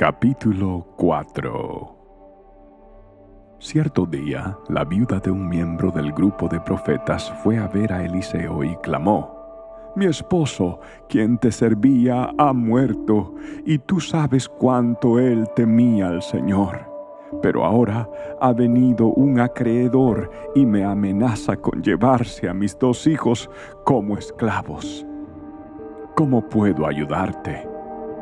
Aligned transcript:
Capítulo 0.00 0.86
4 0.96 1.96
Cierto 3.58 4.06
día, 4.06 4.56
la 4.70 4.84
viuda 4.84 5.20
de 5.20 5.30
un 5.30 5.46
miembro 5.46 5.90
del 5.90 6.10
grupo 6.14 6.48
de 6.48 6.58
profetas 6.58 7.30
fue 7.42 7.58
a 7.58 7.68
ver 7.68 7.92
a 7.92 8.02
Eliseo 8.02 8.64
y 8.64 8.74
clamó, 8.76 9.92
Mi 9.94 10.06
esposo, 10.06 10.80
quien 11.06 11.36
te 11.36 11.52
servía, 11.52 12.30
ha 12.38 12.54
muerto, 12.54 13.34
y 13.66 13.76
tú 13.76 14.00
sabes 14.00 14.48
cuánto 14.48 15.18
él 15.18 15.46
temía 15.54 16.08
al 16.08 16.22
Señor. 16.22 16.78
Pero 17.42 17.66
ahora 17.66 18.08
ha 18.40 18.54
venido 18.54 19.08
un 19.08 19.38
acreedor 19.38 20.30
y 20.54 20.64
me 20.64 20.82
amenaza 20.82 21.56
con 21.56 21.82
llevarse 21.82 22.48
a 22.48 22.54
mis 22.54 22.78
dos 22.78 23.06
hijos 23.06 23.50
como 23.84 24.16
esclavos. 24.16 25.06
¿Cómo 26.16 26.48
puedo 26.48 26.86
ayudarte? 26.86 27.68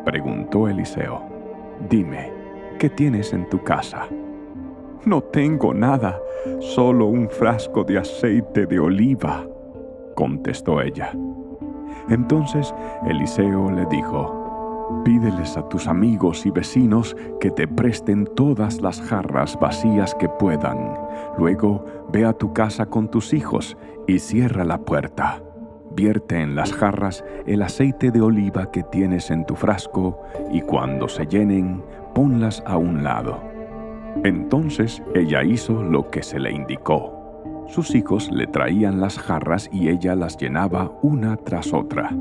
preguntó 0.04 0.66
Eliseo. 0.66 1.37
Dime, 1.86 2.32
¿qué 2.78 2.90
tienes 2.90 3.32
en 3.32 3.48
tu 3.48 3.62
casa? 3.62 4.08
No 5.04 5.22
tengo 5.22 5.72
nada, 5.72 6.20
solo 6.58 7.06
un 7.06 7.30
frasco 7.30 7.84
de 7.84 7.98
aceite 7.98 8.66
de 8.66 8.80
oliva, 8.80 9.46
contestó 10.14 10.80
ella. 10.80 11.12
Entonces 12.08 12.74
Eliseo 13.06 13.70
le 13.70 13.86
dijo, 13.86 15.02
pídeles 15.04 15.56
a 15.56 15.68
tus 15.68 15.86
amigos 15.86 16.46
y 16.46 16.50
vecinos 16.50 17.16
que 17.40 17.50
te 17.50 17.68
presten 17.68 18.26
todas 18.34 18.80
las 18.80 19.00
jarras 19.00 19.58
vacías 19.60 20.14
que 20.16 20.28
puedan. 20.28 20.94
Luego 21.38 21.84
ve 22.12 22.24
a 22.24 22.32
tu 22.32 22.52
casa 22.52 22.86
con 22.86 23.08
tus 23.08 23.32
hijos 23.32 23.76
y 24.06 24.18
cierra 24.18 24.64
la 24.64 24.78
puerta. 24.78 25.42
Vierte 25.98 26.40
en 26.40 26.54
las 26.54 26.72
jarras 26.72 27.24
el 27.44 27.60
aceite 27.60 28.12
de 28.12 28.20
oliva 28.20 28.70
que 28.70 28.84
tienes 28.84 29.32
en 29.32 29.44
tu 29.44 29.56
frasco 29.56 30.22
y 30.52 30.60
cuando 30.60 31.08
se 31.08 31.26
llenen, 31.26 31.82
ponlas 32.14 32.62
a 32.66 32.76
un 32.76 33.02
lado. 33.02 33.42
Entonces 34.22 35.02
ella 35.16 35.42
hizo 35.42 35.82
lo 35.82 36.08
que 36.08 36.22
se 36.22 36.38
le 36.38 36.52
indicó. 36.52 37.64
Sus 37.66 37.96
hijos 37.96 38.30
le 38.30 38.46
traían 38.46 39.00
las 39.00 39.18
jarras 39.18 39.68
y 39.72 39.88
ella 39.88 40.14
las 40.14 40.36
llenaba 40.36 40.92
una 41.02 41.36
tras 41.36 41.72
otra. 41.72 42.16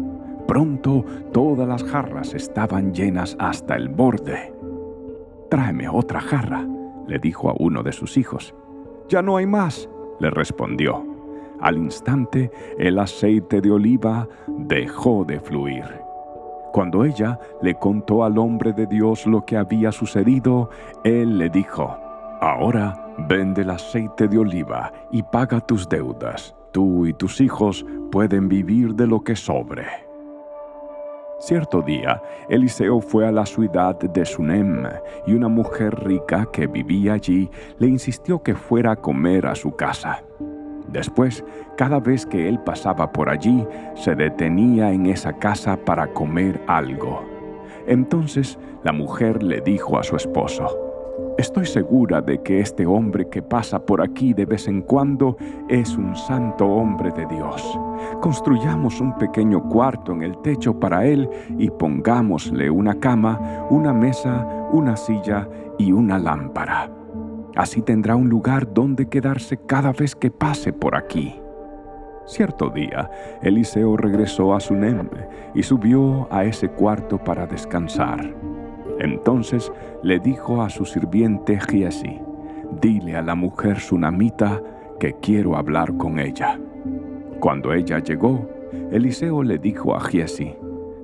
Pronto 0.47 1.05
todas 1.31 1.67
las 1.67 1.83
jarras 1.83 2.33
estaban 2.33 2.95
llenas 2.95 3.37
hasta 3.37 3.75
el 3.75 3.89
borde. 3.89 4.55
Tráeme 5.51 5.87
otra 5.87 6.19
jarra, 6.19 6.67
le 7.07 7.19
dijo 7.19 7.51
a 7.51 7.53
uno 7.59 7.83
de 7.83 7.91
sus 7.91 8.17
hijos. 8.17 8.55
Ya 9.07 9.21
no 9.21 9.37
hay 9.37 9.45
más, 9.45 9.87
le 10.19 10.31
respondió. 10.31 11.16
Al 11.61 11.77
instante 11.77 12.51
el 12.77 12.99
aceite 12.99 13.61
de 13.61 13.71
oliva 13.71 14.27
dejó 14.47 15.25
de 15.25 15.39
fluir. 15.39 15.85
Cuando 16.71 17.03
ella 17.03 17.39
le 17.61 17.75
contó 17.75 18.23
al 18.23 18.37
hombre 18.37 18.73
de 18.73 18.85
Dios 18.85 19.25
lo 19.25 19.45
que 19.45 19.57
había 19.57 19.91
sucedido, 19.91 20.69
él 21.03 21.37
le 21.37 21.49
dijo, 21.49 21.97
Ahora 22.39 23.15
vende 23.27 23.63
el 23.63 23.71
aceite 23.71 24.27
de 24.27 24.37
oliva 24.37 24.93
y 25.11 25.23
paga 25.23 25.59
tus 25.59 25.89
deudas. 25.89 26.55
Tú 26.71 27.07
y 27.07 27.13
tus 27.13 27.41
hijos 27.41 27.83
pueden 28.11 28.47
vivir 28.47 28.93
de 28.93 29.07
lo 29.07 29.23
que 29.23 29.35
sobre. 29.35 29.85
Cierto 31.39 31.81
día, 31.81 32.21
Eliseo 32.49 32.99
fue 32.99 33.27
a 33.27 33.31
la 33.31 33.45
ciudad 33.45 33.97
de 33.97 34.25
Sunem 34.25 34.83
y 35.25 35.33
una 35.33 35.47
mujer 35.47 36.03
rica 36.03 36.47
que 36.51 36.67
vivía 36.67 37.13
allí 37.13 37.49
le 37.79 37.87
insistió 37.87 38.41
que 38.41 38.55
fuera 38.55 38.91
a 38.91 38.95
comer 38.95 39.45
a 39.45 39.55
su 39.55 39.75
casa. 39.75 40.23
Después, 40.87 41.43
cada 41.75 41.99
vez 41.99 42.25
que 42.25 42.47
él 42.47 42.59
pasaba 42.59 43.11
por 43.11 43.29
allí, 43.29 43.65
se 43.95 44.15
detenía 44.15 44.91
en 44.91 45.05
esa 45.07 45.33
casa 45.33 45.77
para 45.77 46.07
comer 46.07 46.61
algo. 46.67 47.23
Entonces 47.87 48.57
la 48.83 48.91
mujer 48.91 49.43
le 49.43 49.61
dijo 49.61 49.97
a 49.97 50.03
su 50.03 50.15
esposo, 50.15 50.87
Estoy 51.37 51.67
segura 51.67 52.19
de 52.19 52.41
que 52.41 52.59
este 52.61 52.87
hombre 52.87 53.29
que 53.29 53.43
pasa 53.43 53.85
por 53.85 54.01
aquí 54.01 54.33
de 54.33 54.45
vez 54.45 54.67
en 54.67 54.81
cuando 54.81 55.37
es 55.69 55.95
un 55.95 56.15
santo 56.15 56.65
hombre 56.65 57.11
de 57.11 57.27
Dios. 57.27 57.79
Construyamos 58.21 58.99
un 58.99 59.15
pequeño 59.17 59.69
cuarto 59.69 60.13
en 60.13 60.23
el 60.23 60.35
techo 60.39 60.79
para 60.79 61.05
él 61.05 61.29
y 61.59 61.69
pongámosle 61.69 62.71
una 62.71 62.99
cama, 62.99 63.67
una 63.69 63.93
mesa, 63.93 64.47
una 64.71 64.97
silla 64.97 65.47
y 65.77 65.91
una 65.91 66.17
lámpara. 66.17 66.89
Así 67.57 67.81
tendrá 67.81 68.15
un 68.15 68.29
lugar 68.29 68.71
donde 68.71 69.09
quedarse 69.09 69.57
cada 69.57 69.91
vez 69.91 70.15
que 70.15 70.29
pase 70.29 70.71
por 70.71 70.95
aquí. 70.95 71.41
Cierto 72.27 72.69
día, 72.69 73.09
Eliseo 73.41 73.97
regresó 73.97 74.53
a 74.53 74.59
Sunem 74.59 75.09
y 75.55 75.63
subió 75.63 76.27
a 76.29 76.45
ese 76.45 76.69
cuarto 76.69 77.17
para 77.17 77.47
descansar. 77.47 78.31
Entonces 78.99 79.71
le 80.03 80.19
dijo 80.19 80.61
a 80.61 80.69
su 80.69 80.85
sirviente 80.85 81.59
Giesi, 81.59 82.19
dile 82.79 83.15
a 83.15 83.23
la 83.23 83.33
mujer 83.33 83.79
sunamita 83.79 84.61
que 84.99 85.13
quiero 85.13 85.57
hablar 85.57 85.97
con 85.97 86.19
ella. 86.19 86.59
Cuando 87.39 87.73
ella 87.73 87.97
llegó, 87.97 88.47
Eliseo 88.91 89.41
le 89.41 89.57
dijo 89.57 89.95
a 89.95 90.01
Giesi, 90.01 90.55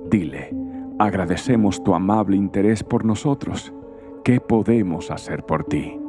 dile, 0.08 0.54
agradecemos 1.00 1.82
tu 1.82 1.96
amable 1.96 2.36
interés 2.36 2.84
por 2.84 3.04
nosotros. 3.04 3.72
¿Qué 4.22 4.38
podemos 4.38 5.10
hacer 5.10 5.44
por 5.44 5.64
ti? 5.64 6.03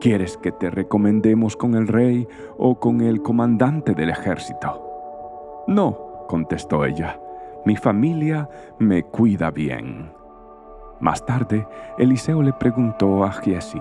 ¿Quieres 0.00 0.36
que 0.36 0.52
te 0.52 0.70
recomendemos 0.70 1.56
con 1.56 1.74
el 1.74 1.88
rey 1.88 2.28
o 2.58 2.78
con 2.78 3.00
el 3.00 3.22
comandante 3.22 3.94
del 3.94 4.10
ejército? 4.10 5.64
No, 5.66 6.26
contestó 6.28 6.84
ella, 6.84 7.18
mi 7.64 7.76
familia 7.76 8.48
me 8.78 9.02
cuida 9.02 9.50
bien. 9.50 10.12
Más 11.00 11.24
tarde, 11.24 11.66
Eliseo 11.98 12.42
le 12.42 12.52
preguntó 12.52 13.24
a 13.24 13.32
Giesi, 13.32 13.80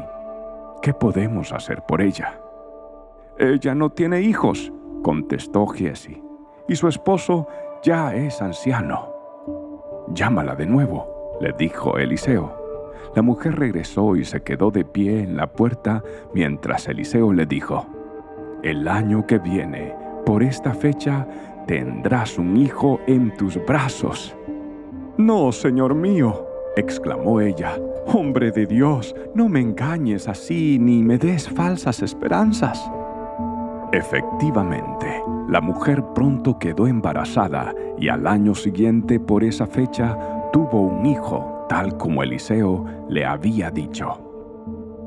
¿qué 0.81 0.93
podemos 0.93 1.51
hacer 1.51 1.83
por 1.83 2.01
ella? 2.01 2.39
Ella 3.37 3.75
no 3.75 3.89
tiene 3.89 4.21
hijos, 4.21 4.71
contestó 5.03 5.67
Giesi, 5.67 6.23
y 6.67 6.75
su 6.75 6.87
esposo 6.87 7.47
ya 7.83 8.15
es 8.15 8.41
anciano. 8.41 9.13
Llámala 10.07 10.55
de 10.55 10.65
nuevo, 10.65 11.37
le 11.41 11.53
dijo 11.53 11.97
Eliseo. 11.97 12.64
La 13.13 13.21
mujer 13.21 13.57
regresó 13.57 14.15
y 14.15 14.25
se 14.25 14.41
quedó 14.41 14.71
de 14.71 14.85
pie 14.85 15.21
en 15.21 15.37
la 15.37 15.47
puerta 15.47 16.03
mientras 16.33 16.87
Eliseo 16.87 17.33
le 17.33 17.45
dijo, 17.45 17.85
El 18.63 18.87
año 18.87 19.25
que 19.27 19.37
viene, 19.37 19.93
por 20.25 20.41
esta 20.43 20.73
fecha, 20.73 21.27
tendrás 21.67 22.37
un 22.37 22.57
hijo 22.57 22.99
en 23.07 23.35
tus 23.35 23.63
brazos. 23.65 24.35
No, 25.17 25.51
señor 25.51 25.95
mío, 25.95 26.45
exclamó 26.75 27.41
ella, 27.41 27.77
Hombre 28.07 28.51
de 28.51 28.65
Dios, 28.65 29.15
no 29.33 29.49
me 29.49 29.61
engañes 29.61 30.27
así 30.27 30.77
ni 30.79 31.01
me 31.01 31.17
des 31.17 31.49
falsas 31.49 32.01
esperanzas. 32.01 32.91
Efectivamente, 33.91 35.23
la 35.47 35.61
mujer 35.61 36.03
pronto 36.13 36.59
quedó 36.59 36.85
embarazada 36.85 37.73
y 37.97 38.09
al 38.09 38.27
año 38.27 38.53
siguiente 38.53 39.19
por 39.19 39.43
esa 39.43 39.65
fecha 39.65 40.17
tuvo 40.51 40.81
un 40.81 41.05
hijo 41.05 41.54
tal 41.67 41.97
como 41.97 42.23
Eliseo 42.23 42.85
le 43.09 43.25
había 43.25 43.71
dicho. 43.71 44.25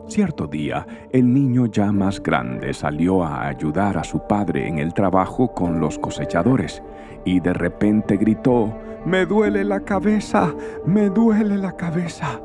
Cierto 0.08 0.46
día, 0.46 0.86
el 1.12 1.32
niño 1.34 1.66
ya 1.66 1.92
más 1.92 2.22
grande 2.22 2.72
salió 2.72 3.22
a 3.22 3.46
ayudar 3.46 3.98
a 3.98 4.04
su 4.04 4.26
padre 4.26 4.66
en 4.66 4.78
el 4.78 4.94
trabajo 4.94 5.52
con 5.52 5.80
los 5.80 5.98
cosechadores 5.98 6.82
y 7.26 7.40
de 7.40 7.52
repente 7.52 8.16
gritó, 8.16 8.74
Me 9.04 9.26
duele 9.26 9.64
la 9.64 9.80
cabeza, 9.80 10.54
me 10.86 11.10
duele 11.10 11.58
la 11.58 11.76
cabeza. 11.76 12.40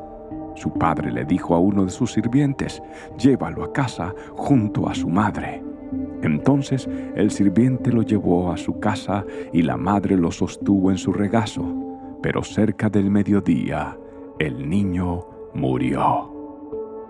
Su 0.54 0.74
padre 0.74 1.10
le 1.10 1.24
dijo 1.24 1.54
a 1.54 1.58
uno 1.58 1.86
de 1.86 1.90
sus 1.90 2.12
sirvientes, 2.12 2.82
Llévalo 3.18 3.64
a 3.64 3.72
casa 3.72 4.14
junto 4.36 4.86
a 4.86 4.94
su 4.94 5.08
madre. 5.08 5.62
Entonces 6.22 6.86
el 7.16 7.30
sirviente 7.30 7.90
lo 7.90 8.02
llevó 8.02 8.52
a 8.52 8.58
su 8.58 8.78
casa 8.78 9.24
y 9.54 9.62
la 9.62 9.78
madre 9.78 10.18
lo 10.18 10.30
sostuvo 10.30 10.90
en 10.90 10.98
su 10.98 11.14
regazo. 11.14 11.64
Pero 12.22 12.42
cerca 12.42 12.90
del 12.90 13.10
mediodía, 13.10 13.96
el 14.38 14.68
niño 14.68 15.26
murió. 15.54 16.30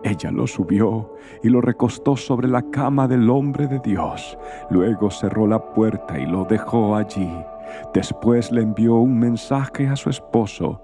Ella 0.05 0.31
lo 0.31 0.47
subió 0.47 1.15
y 1.43 1.49
lo 1.49 1.63
recostó 1.63 2.15
sobre 2.15 2.47
la 2.47 2.63
cama 2.71 3.09
del 3.09 3.31
hombre 3.31 3.67
de 3.67 3.79
Dios. 3.81 4.37
Luego 4.71 5.11
cerró 5.11 5.47
la 5.47 5.73
puerta 5.73 6.19
y 6.19 6.27
lo 6.27 6.45
dejó 6.45 6.95
allí. 6.95 7.31
Después 7.95 8.53
le 8.53 8.61
envió 8.61 8.97
un 8.97 9.19
mensaje 9.19 9.89
a 9.89 9.97
su 9.97 10.11
esposo. 10.11 10.81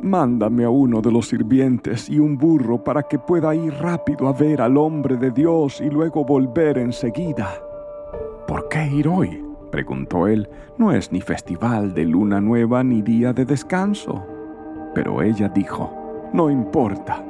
Mándame 0.00 0.64
a 0.64 0.70
uno 0.70 1.02
de 1.02 1.12
los 1.12 1.28
sirvientes 1.28 2.08
y 2.08 2.18
un 2.18 2.38
burro 2.38 2.82
para 2.82 3.02
que 3.02 3.18
pueda 3.18 3.54
ir 3.54 3.74
rápido 3.74 4.26
a 4.28 4.32
ver 4.32 4.62
al 4.62 4.78
hombre 4.78 5.16
de 5.16 5.30
Dios 5.30 5.82
y 5.82 5.90
luego 5.90 6.24
volver 6.24 6.78
enseguida. 6.78 7.50
¿Por 8.48 8.68
qué 8.68 8.86
ir 8.86 9.06
hoy? 9.08 9.42
preguntó 9.70 10.26
él. 10.26 10.48
No 10.78 10.92
es 10.92 11.12
ni 11.12 11.20
festival 11.20 11.92
de 11.92 12.06
luna 12.06 12.40
nueva 12.40 12.82
ni 12.82 13.02
día 13.02 13.34
de 13.34 13.44
descanso. 13.44 14.35
Pero 14.96 15.20
ella 15.20 15.50
dijo, 15.50 15.90
no 16.32 16.48
importa. 16.48 17.22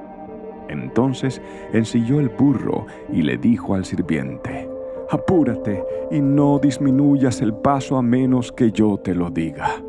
Entonces 0.69 1.43
ensilló 1.73 2.21
el 2.21 2.29
burro 2.29 2.87
y 3.13 3.23
le 3.23 3.39
dijo 3.39 3.75
al 3.75 3.85
sirviente, 3.85 4.71
apúrate 5.11 5.85
y 6.13 6.21
no 6.21 6.61
disminuyas 6.61 7.41
el 7.41 7.53
paso 7.55 7.97
a 7.97 8.03
menos 8.03 8.53
que 8.53 8.71
yo 8.71 8.99
te 8.99 9.17
lo 9.17 9.31
diga. 9.31 9.83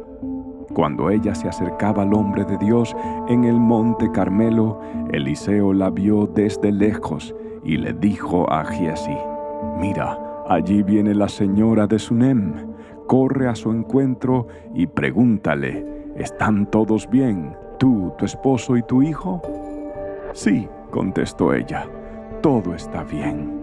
Cuando 0.73 1.11
ella 1.11 1.35
se 1.35 1.49
acercaba 1.49 2.01
al 2.01 2.15
hombre 2.15 2.45
de 2.45 2.57
Dios 2.57 2.95
en 3.27 3.43
el 3.43 3.59
monte 3.59 4.09
Carmelo, 4.11 4.81
Eliseo 5.11 5.71
la 5.71 5.91
vio 5.91 6.25
desde 6.25 6.71
lejos 6.71 7.35
y 7.63 7.77
le 7.77 7.93
dijo 7.93 8.51
a 8.51 8.65
Giesi, 8.65 9.17
Mira, 9.79 10.17
allí 10.47 10.81
viene 10.81 11.13
la 11.13 11.29
señora 11.29 11.85
de 11.85 11.99
Sunem, 11.99 12.55
corre 13.05 13.47
a 13.47 13.53
su 13.53 13.69
encuentro 13.69 14.47
y 14.73 14.87
pregúntale, 14.87 15.85
¿están 16.15 16.71
todos 16.71 17.07
bien, 17.11 17.55
tú, 17.77 18.13
tu 18.17 18.25
esposo 18.25 18.77
y 18.77 18.83
tu 18.83 19.01
hijo? 19.01 19.41
Sí, 20.33 20.67
contestó 20.91 21.53
ella, 21.53 21.87
todo 22.41 22.73
está 22.73 23.03
bien. 23.03 23.57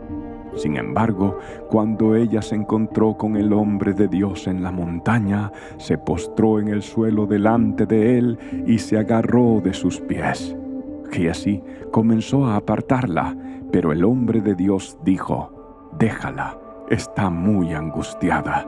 Sin 0.56 0.76
embargo, 0.76 1.38
cuando 1.69 2.14
ella 2.14 2.40
se 2.40 2.55
encontró 2.55 3.16
con 3.16 3.37
el 3.37 3.52
hombre 3.52 3.93
de 3.93 4.06
Dios 4.06 4.46
en 4.46 4.62
la 4.62 4.70
montaña, 4.70 5.50
se 5.78 5.99
postró 5.99 6.61
en 6.61 6.69
el 6.69 6.82
suelo 6.82 7.26
delante 7.26 7.87
de 7.87 8.19
él 8.19 8.38
y 8.66 8.78
se 8.78 8.96
agarró 8.96 9.61
de 9.61 9.75
sus 9.75 10.00
pies. 10.00 10.56
Giesi 11.11 11.62
comenzó 11.90 12.46
a 12.46 12.56
apartarla, 12.56 13.37
pero 13.72 13.93
el 13.93 14.05
hombre 14.05 14.40
de 14.40 14.55
Dios 14.55 14.96
dijo, 15.05 15.90
Déjala, 15.99 16.56
está 16.88 17.31
muy 17.31 17.72
angustiada, 17.72 18.66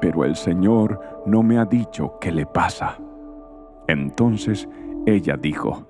pero 0.00 0.24
el 0.24 0.36
Señor 0.36 1.00
no 1.26 1.42
me 1.42 1.58
ha 1.58 1.64
dicho 1.64 2.18
qué 2.20 2.32
le 2.32 2.46
pasa. 2.46 2.98
Entonces 3.86 4.68
ella 5.08 5.36
dijo, 5.36 5.86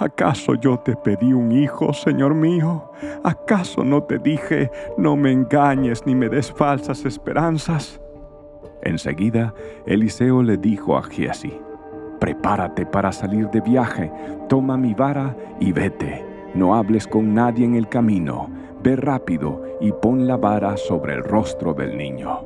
¿Acaso 0.00 0.54
yo 0.54 0.78
te 0.78 0.96
pedí 0.96 1.34
un 1.34 1.52
hijo, 1.52 1.92
Señor 1.92 2.34
mío? 2.34 2.90
¿Acaso 3.22 3.84
no 3.84 4.02
te 4.02 4.18
dije, 4.18 4.70
no 4.96 5.14
me 5.14 5.30
engañes 5.30 6.06
ni 6.06 6.14
me 6.14 6.30
des 6.30 6.50
falsas 6.50 7.04
esperanzas? 7.04 8.00
Enseguida, 8.82 9.52
Eliseo 9.84 10.42
le 10.42 10.56
dijo 10.56 10.96
a 10.96 11.02
Giesi, 11.02 11.52
Prepárate 12.18 12.86
para 12.86 13.12
salir 13.12 13.50
de 13.50 13.60
viaje, 13.60 14.10
toma 14.48 14.78
mi 14.78 14.94
vara 14.94 15.36
y 15.60 15.72
vete. 15.72 16.24
No 16.54 16.74
hables 16.74 17.06
con 17.06 17.34
nadie 17.34 17.64
en 17.64 17.74
el 17.74 17.88
camino, 17.88 18.48
ve 18.82 18.96
rápido 18.96 19.62
y 19.80 19.92
pon 19.92 20.26
la 20.26 20.38
vara 20.38 20.76
sobre 20.76 21.14
el 21.14 21.24
rostro 21.24 21.74
del 21.74 21.96
niño. 21.98 22.40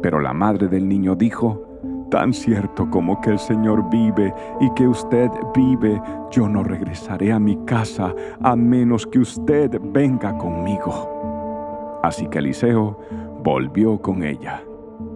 Pero 0.00 0.20
la 0.20 0.32
madre 0.32 0.68
del 0.68 0.88
niño 0.88 1.16
dijo, 1.16 1.67
Tan 2.10 2.32
cierto 2.32 2.88
como 2.88 3.20
que 3.20 3.30
el 3.30 3.38
Señor 3.38 3.90
vive 3.90 4.32
y 4.60 4.70
que 4.72 4.88
usted 4.88 5.30
vive, 5.54 6.00
yo 6.30 6.48
no 6.48 6.62
regresaré 6.62 7.32
a 7.32 7.38
mi 7.38 7.56
casa 7.66 8.14
a 8.40 8.56
menos 8.56 9.06
que 9.06 9.18
usted 9.18 9.78
venga 9.92 10.36
conmigo. 10.38 12.00
Así 12.02 12.26
que 12.28 12.38
Eliseo 12.38 12.98
volvió 13.42 14.00
con 14.00 14.22
ella. 14.22 14.62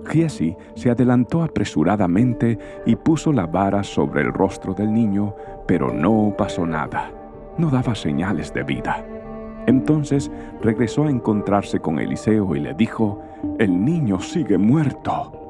Giesi 0.07 0.55
se 0.75 0.91
adelantó 0.91 1.43
apresuradamente 1.43 2.59
y 2.85 2.97
puso 2.97 3.33
la 3.33 3.47
vara 3.47 3.83
sobre 3.83 4.21
el 4.21 4.33
rostro 4.33 4.75
del 4.75 4.93
niño, 4.93 5.35
pero 5.67 5.93
no 5.93 6.35
pasó 6.37 6.67
nada. 6.67 7.11
No 7.57 7.71
daba 7.71 7.95
señales 7.95 8.53
de 8.53 8.65
vida. 8.65 9.03
Entonces 9.67 10.31
regresó 10.61 11.05
a 11.05 11.11
encontrarse 11.11 11.81
con 11.81 11.99
Eliseo 11.99 12.55
y 12.55 12.61
le 12.61 12.75
dijo, 12.75 13.23
el 13.59 13.83
niño 13.83 14.21
sigue 14.21 14.59
muerto. 14.59 15.42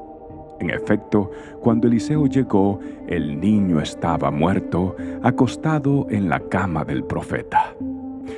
En 0.59 0.69
efecto, 0.69 1.31
cuando 1.61 1.87
Eliseo 1.87 2.27
llegó, 2.27 2.79
el 3.07 3.39
niño 3.39 3.81
estaba 3.81 4.31
muerto, 4.31 4.95
acostado 5.21 6.07
en 6.09 6.29
la 6.29 6.39
cama 6.39 6.85
del 6.85 7.03
profeta. 7.03 7.75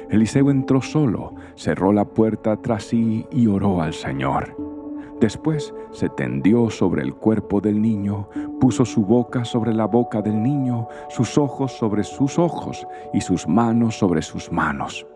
Eliseo 0.09 0.49
entró 0.49 0.81
solo, 0.81 1.33
cerró 1.55 1.91
la 1.91 2.05
puerta 2.05 2.57
tras 2.57 2.85
sí 2.85 3.25
y 3.31 3.47
oró 3.47 3.81
al 3.81 3.93
Señor. 3.93 4.55
Después 5.19 5.73
se 5.91 6.09
tendió 6.09 6.69
sobre 6.69 7.01
el 7.01 7.13
cuerpo 7.13 7.61
del 7.61 7.81
niño, 7.81 8.27
puso 8.59 8.83
su 8.83 9.05
boca 9.05 9.45
sobre 9.45 9.73
la 9.73 9.85
boca 9.85 10.21
del 10.21 10.43
niño, 10.43 10.87
sus 11.09 11.37
ojos 11.37 11.71
sobre 11.71 12.03
sus 12.03 12.37
ojos 12.37 12.85
y 13.13 13.21
sus 13.21 13.47
manos 13.47 13.97
sobre 13.97 14.21
sus 14.21 14.51
manos. 14.51 15.07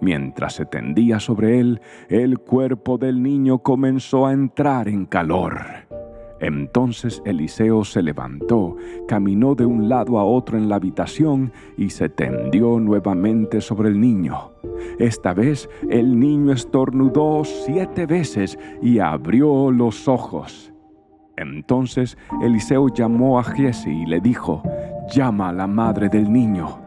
Mientras 0.00 0.54
se 0.54 0.64
tendía 0.64 1.18
sobre 1.18 1.58
él, 1.58 1.80
el 2.08 2.38
cuerpo 2.38 2.98
del 2.98 3.20
niño 3.20 3.58
comenzó 3.58 4.26
a 4.26 4.32
entrar 4.32 4.88
en 4.88 5.06
calor. 5.06 5.58
Entonces 6.40 7.22
Eliseo 7.24 7.84
se 7.84 8.02
levantó, 8.02 8.76
caminó 9.08 9.54
de 9.54 9.66
un 9.66 9.88
lado 9.88 10.18
a 10.18 10.24
otro 10.24 10.56
en 10.56 10.68
la 10.68 10.76
habitación 10.76 11.52
y 11.76 11.90
se 11.90 12.08
tendió 12.08 12.78
nuevamente 12.78 13.60
sobre 13.60 13.88
el 13.88 14.00
niño. 14.00 14.52
Esta 14.98 15.34
vez 15.34 15.68
el 15.88 16.18
niño 16.18 16.52
estornudó 16.52 17.42
siete 17.44 18.06
veces 18.06 18.58
y 18.80 19.00
abrió 19.00 19.70
los 19.70 20.06
ojos. 20.06 20.72
Entonces 21.36 22.16
Eliseo 22.42 22.88
llamó 22.88 23.38
a 23.38 23.44
Giesi 23.44 23.90
y 23.90 24.06
le 24.06 24.20
dijo, 24.20 24.62
llama 25.12 25.48
a 25.48 25.52
la 25.52 25.66
madre 25.66 26.08
del 26.08 26.32
niño. 26.32 26.80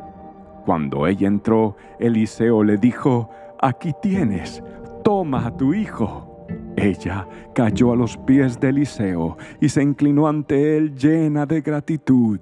Cuando 0.66 1.08
ella 1.08 1.28
entró, 1.28 1.76
Eliseo 2.00 2.64
le 2.64 2.78
dijo, 2.78 3.30
aquí 3.60 3.94
tienes, 4.02 4.64
toma 5.04 5.48
a 5.48 5.58
tu 5.58 5.74
hijo. 5.74 6.31
Ella 6.82 7.28
cayó 7.54 7.92
a 7.92 7.96
los 7.96 8.18
pies 8.18 8.60
de 8.60 8.70
Eliseo 8.70 9.38
y 9.60 9.70
se 9.70 9.84
inclinó 9.84 10.28
ante 10.28 10.78
él 10.78 10.96
llena 10.96 11.46
de 11.46 11.62
gratitud. 11.62 12.40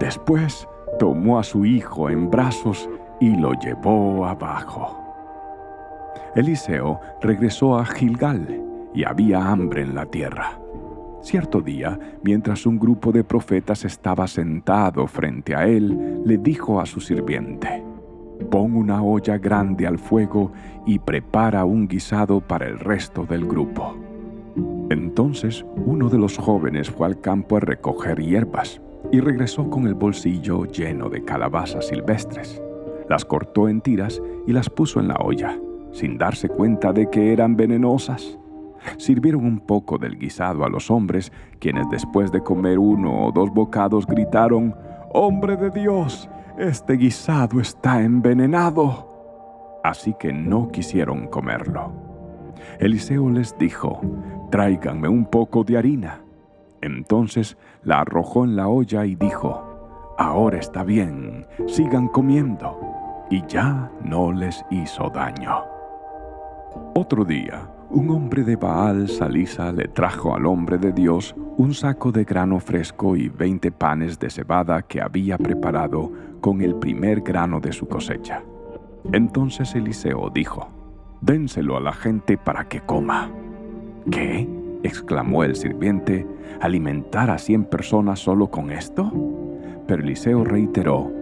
Después 0.00 0.66
tomó 0.98 1.38
a 1.38 1.44
su 1.44 1.64
hijo 1.64 2.10
en 2.10 2.28
brazos 2.28 2.90
y 3.20 3.36
lo 3.36 3.52
llevó 3.52 4.26
abajo. 4.26 4.98
Eliseo 6.34 7.00
regresó 7.20 7.78
a 7.78 7.84
Gilgal 7.84 8.60
y 8.92 9.04
había 9.04 9.48
hambre 9.48 9.82
en 9.82 9.94
la 9.94 10.06
tierra. 10.06 10.58
Cierto 11.20 11.60
día, 11.60 11.96
mientras 12.24 12.66
un 12.66 12.80
grupo 12.80 13.12
de 13.12 13.22
profetas 13.22 13.84
estaba 13.84 14.26
sentado 14.26 15.06
frente 15.06 15.54
a 15.54 15.68
él, 15.68 16.20
le 16.24 16.36
dijo 16.36 16.80
a 16.80 16.86
su 16.86 17.00
sirviente, 17.00 17.84
Pon 18.52 18.76
una 18.76 19.02
olla 19.02 19.38
grande 19.38 19.86
al 19.86 19.98
fuego 19.98 20.52
y 20.84 20.98
prepara 20.98 21.64
un 21.64 21.88
guisado 21.88 22.42
para 22.42 22.66
el 22.66 22.78
resto 22.78 23.24
del 23.24 23.46
grupo. 23.46 23.96
Entonces 24.90 25.64
uno 25.86 26.10
de 26.10 26.18
los 26.18 26.36
jóvenes 26.36 26.90
fue 26.90 27.06
al 27.06 27.18
campo 27.18 27.56
a 27.56 27.60
recoger 27.60 28.20
hierbas 28.20 28.82
y 29.10 29.20
regresó 29.20 29.70
con 29.70 29.86
el 29.86 29.94
bolsillo 29.94 30.66
lleno 30.66 31.08
de 31.08 31.24
calabazas 31.24 31.88
silvestres. 31.88 32.60
Las 33.08 33.24
cortó 33.24 33.70
en 33.70 33.80
tiras 33.80 34.20
y 34.46 34.52
las 34.52 34.68
puso 34.68 35.00
en 35.00 35.08
la 35.08 35.16
olla, 35.16 35.58
sin 35.90 36.18
darse 36.18 36.50
cuenta 36.50 36.92
de 36.92 37.08
que 37.08 37.32
eran 37.32 37.56
venenosas. 37.56 38.38
Sirvieron 38.98 39.46
un 39.46 39.60
poco 39.60 39.96
del 39.96 40.18
guisado 40.18 40.66
a 40.66 40.68
los 40.68 40.90
hombres, 40.90 41.32
quienes 41.58 41.88
después 41.88 42.30
de 42.30 42.42
comer 42.42 42.78
uno 42.78 43.28
o 43.28 43.32
dos 43.32 43.50
bocados 43.50 44.06
gritaron, 44.06 44.74
Hombre 45.14 45.56
de 45.56 45.70
Dios, 45.70 46.28
este 46.58 46.94
guisado 46.94 47.60
está 47.60 48.02
envenenado. 48.02 49.80
Así 49.82 50.14
que 50.18 50.32
no 50.32 50.70
quisieron 50.70 51.26
comerlo. 51.26 51.92
Eliseo 52.78 53.30
les 53.30 53.56
dijo, 53.58 54.00
tráiganme 54.50 55.08
un 55.08 55.24
poco 55.24 55.64
de 55.64 55.78
harina. 55.78 56.20
Entonces 56.80 57.56
la 57.82 58.00
arrojó 58.00 58.44
en 58.44 58.56
la 58.56 58.68
olla 58.68 59.04
y 59.04 59.14
dijo, 59.14 60.14
ahora 60.18 60.58
está 60.58 60.82
bien, 60.84 61.46
sigan 61.66 62.08
comiendo. 62.08 62.78
Y 63.30 63.44
ya 63.46 63.90
no 64.04 64.32
les 64.32 64.64
hizo 64.70 65.08
daño. 65.10 65.64
Otro 66.94 67.24
día, 67.24 67.66
un 67.92 68.08
hombre 68.08 68.42
de 68.42 68.56
Baal 68.56 69.06
Salisa 69.06 69.70
le 69.70 69.86
trajo 69.86 70.34
al 70.34 70.46
hombre 70.46 70.78
de 70.78 70.92
Dios 70.92 71.34
un 71.58 71.74
saco 71.74 72.10
de 72.10 72.24
grano 72.24 72.58
fresco 72.58 73.16
y 73.16 73.28
veinte 73.28 73.70
panes 73.70 74.18
de 74.18 74.30
cebada 74.30 74.80
que 74.80 75.02
había 75.02 75.36
preparado 75.36 76.10
con 76.40 76.62
el 76.62 76.74
primer 76.76 77.20
grano 77.20 77.60
de 77.60 77.72
su 77.72 77.86
cosecha. 77.86 78.42
Entonces 79.12 79.74
Eliseo 79.74 80.30
dijo, 80.30 80.70
Dénselo 81.20 81.76
a 81.76 81.80
la 81.80 81.92
gente 81.92 82.38
para 82.38 82.66
que 82.66 82.80
coma. 82.80 83.30
¿Qué? 84.10 84.48
exclamó 84.82 85.44
el 85.44 85.54
sirviente, 85.54 86.26
¿alimentar 86.60 87.30
a 87.30 87.38
cien 87.38 87.64
personas 87.64 88.20
solo 88.20 88.50
con 88.50 88.70
esto? 88.70 89.12
Pero 89.86 90.02
Eliseo 90.02 90.44
reiteró, 90.44 91.12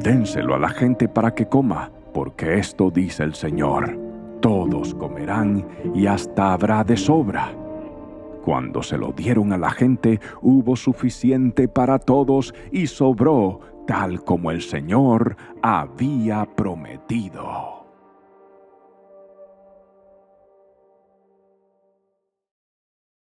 Dénselo 0.00 0.54
a 0.54 0.58
la 0.58 0.68
gente 0.68 1.08
para 1.08 1.34
que 1.34 1.46
coma, 1.46 1.90
porque 2.14 2.58
esto 2.58 2.90
dice 2.90 3.24
el 3.24 3.34
Señor 3.34 4.09
todos 4.40 4.94
comerán 4.94 5.66
y 5.94 6.06
hasta 6.06 6.52
habrá 6.52 6.84
de 6.84 6.96
sobra. 6.96 7.52
Cuando 8.44 8.82
se 8.82 8.96
lo 8.96 9.12
dieron 9.12 9.52
a 9.52 9.58
la 9.58 9.70
gente, 9.70 10.18
hubo 10.40 10.76
suficiente 10.76 11.68
para 11.68 11.98
todos 11.98 12.54
y 12.72 12.86
sobró 12.86 13.60
tal 13.86 14.24
como 14.24 14.50
el 14.50 14.62
Señor 14.62 15.36
había 15.62 16.46
prometido. 16.56 17.79